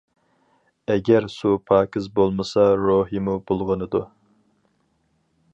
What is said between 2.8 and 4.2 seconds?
روھىمۇ بۇلغىنىدۇ.